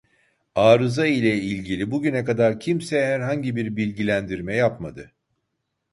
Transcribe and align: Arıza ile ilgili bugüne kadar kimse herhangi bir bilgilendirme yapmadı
Arıza 0.55 1.05
ile 1.07 1.35
ilgili 1.35 1.91
bugüne 1.91 2.23
kadar 2.25 2.59
kimse 2.59 3.05
herhangi 3.05 3.55
bir 3.55 3.75
bilgilendirme 3.75 4.55
yapmadı 4.55 5.11